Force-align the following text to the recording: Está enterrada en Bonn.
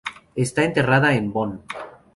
Está 0.33 0.63
enterrada 0.63 1.13
en 1.13 1.31
Bonn. 1.31 1.51